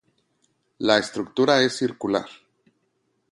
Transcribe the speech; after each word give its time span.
La 0.79 0.97
estructura 0.97 1.61
es 1.61 1.77
circular. 1.77 2.25